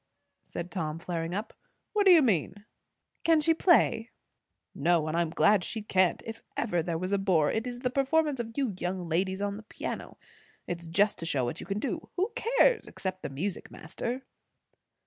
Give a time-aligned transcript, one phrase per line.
[0.49, 1.53] _"said Tom, flaring up.
[1.93, 2.65] "What do you mean?"
[3.23, 4.09] "Can she play?"
[4.73, 6.23] "No, and I am glad she can't.
[6.25, 9.57] If ever there was a bore, it is the performances of you young ladies on
[9.57, 10.17] the piano.
[10.65, 12.09] It's just to show what you can do.
[12.15, 14.23] Who cares, except the music master?"